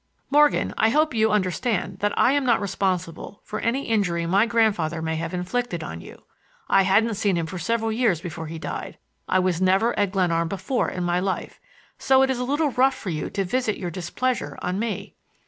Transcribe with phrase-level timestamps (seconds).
[0.31, 4.99] "Morgan, I hope you understand that I am not responsible for any injury my grandfather
[4.99, 6.23] may have inflicted on you.
[6.67, 8.97] I hadn't seen him for several years before he died.
[9.29, 11.59] I was never at Glenarm before in my life,
[11.99, 15.13] so it's a little rough for you to visit your displeasure on me."